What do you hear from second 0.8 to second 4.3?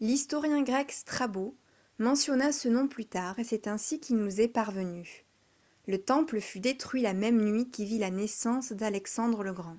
strabo mentionna ce nom plus tard et c'est ainsi qu'il